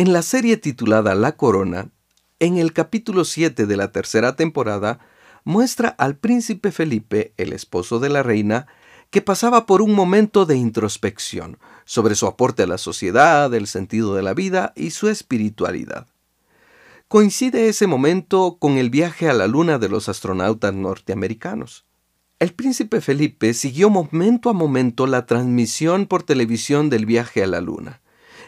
[0.00, 1.90] En la serie titulada La Corona,
[2.38, 4.98] en el capítulo 7 de la tercera temporada,
[5.44, 8.66] muestra al príncipe Felipe, el esposo de la reina,
[9.10, 14.14] que pasaba por un momento de introspección sobre su aporte a la sociedad, el sentido
[14.14, 16.06] de la vida y su espiritualidad.
[17.08, 21.84] Coincide ese momento con el viaje a la luna de los astronautas norteamericanos.
[22.38, 27.60] El príncipe Felipe siguió momento a momento la transmisión por televisión del viaje a la
[27.60, 28.00] luna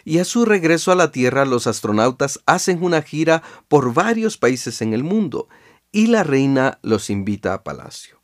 [0.05, 4.83] y a su regreso a la Tierra los astronautas hacen una gira por varios países
[4.83, 5.48] en el mundo
[5.91, 8.20] y la reina los invita a palacio.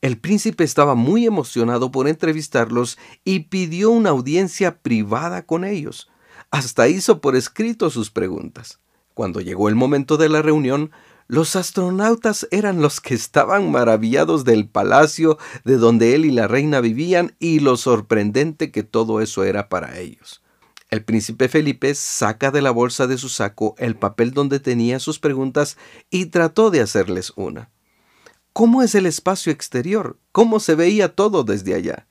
[0.00, 6.10] El príncipe estaba muy emocionado por entrevistarlos y pidió una audiencia privada con ellos.
[6.50, 8.80] Hasta hizo por escrito sus preguntas.
[9.14, 10.90] Cuando llegó el momento de la reunión,
[11.28, 16.80] los astronautas eran los que estaban maravillados del palacio de donde él y la reina
[16.80, 20.41] vivían y lo sorprendente que todo eso era para ellos.
[20.92, 25.18] El príncipe Felipe saca de la bolsa de su saco el papel donde tenía sus
[25.18, 25.78] preguntas
[26.10, 27.70] y trató de hacerles una.
[28.52, 30.18] ¿Cómo es el espacio exterior?
[30.32, 32.06] ¿Cómo se veía todo desde allá?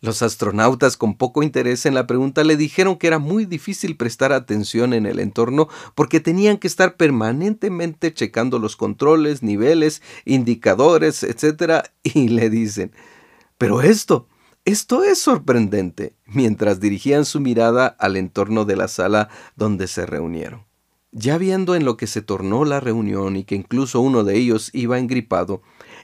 [0.00, 4.32] Los astronautas con poco interés en la pregunta le dijeron que era muy difícil prestar
[4.32, 11.84] atención en el entorno porque tenían que estar permanentemente checando los controles, niveles, indicadores, etc.
[12.02, 12.92] Y le dicen,
[13.58, 14.26] pero esto,
[14.64, 20.62] esto es sorprendente, mientras dirigían su mirada al entorno de la sala donde se reunieron.
[21.10, 24.70] Ya viendo en lo que se tornó la reunión y que incluso uno de ellos
[24.72, 25.62] iba engripado,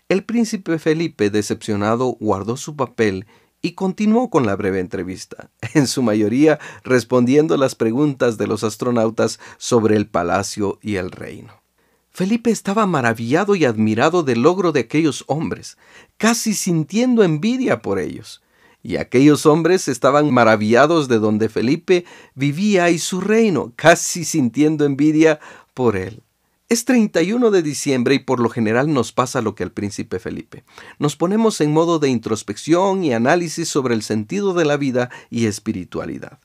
[0.09, 3.27] el príncipe Felipe, decepcionado, guardó su papel
[3.63, 9.39] y continuó con la breve entrevista, en su mayoría respondiendo las preguntas de los astronautas
[9.57, 11.63] sobre el palacio y el reino.
[12.11, 15.79] Felipe estaba maravillado y admirado del logro de aquellos hombres,
[16.17, 18.43] casi sintiendo envidia por ellos
[18.83, 22.05] y aquellos hombres estaban maravillados de donde Felipe
[22.35, 25.41] vivía y su reino, casi sintiendo envidia
[25.75, 26.23] por él.
[26.69, 30.65] Es 31 de diciembre y por lo general nos pasa lo que al príncipe Felipe.
[30.99, 35.47] Nos ponemos en modo de introspección y análisis sobre el sentido de la vida y
[35.47, 36.41] espiritualidad.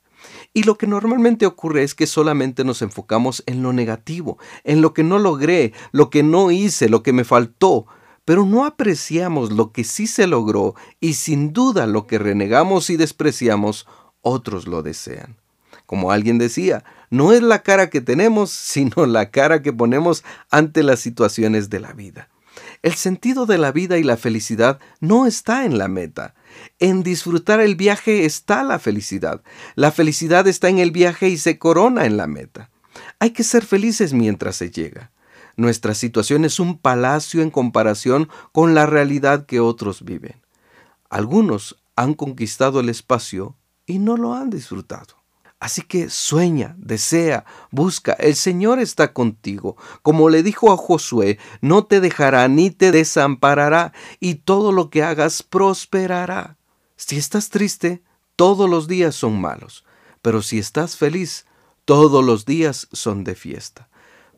[0.53, 4.93] Y lo que normalmente ocurre es que solamente nos enfocamos en lo negativo, en lo
[4.93, 7.85] que no logré, lo que no hice, lo que me faltó,
[8.25, 12.97] pero no apreciamos lo que sí se logró y sin duda lo que renegamos y
[12.97, 13.87] despreciamos,
[14.21, 15.37] otros lo desean.
[15.85, 20.83] Como alguien decía, no es la cara que tenemos, sino la cara que ponemos ante
[20.83, 22.29] las situaciones de la vida.
[22.81, 26.35] El sentido de la vida y la felicidad no está en la meta.
[26.79, 29.41] En disfrutar el viaje está la felicidad.
[29.75, 32.69] La felicidad está en el viaje y se corona en la meta.
[33.19, 35.11] Hay que ser felices mientras se llega.
[35.55, 40.41] Nuestra situación es un palacio en comparación con la realidad que otros viven.
[41.09, 43.55] Algunos han conquistado el espacio
[43.85, 45.23] y no lo han disfrutado.
[45.59, 48.11] Así que sueña, desea, busca.
[48.13, 49.77] El Señor está contigo.
[50.01, 55.03] Como le dijo a Josué, no te dejará ni te desamparará, y todo lo que
[55.03, 56.57] hagas prosperará.
[56.97, 58.03] Si estás triste,
[58.35, 59.85] todos los días son malos,
[60.21, 61.45] pero si estás feliz,
[61.85, 63.87] todos los días son de fiesta.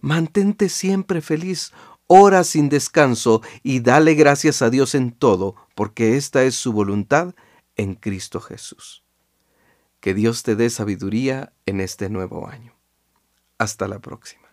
[0.01, 1.73] Mantente siempre feliz,
[2.07, 7.33] ora sin descanso y dale gracias a Dios en todo, porque esta es su voluntad
[7.75, 9.03] en Cristo Jesús.
[9.99, 12.75] Que Dios te dé sabiduría en este nuevo año.
[13.57, 14.44] Hasta la próxima.